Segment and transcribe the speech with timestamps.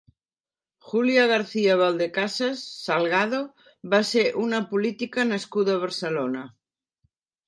[0.91, 3.41] Julia García-Valdecasas Salgado
[3.91, 6.43] va ser una política nascuda a Barcelona.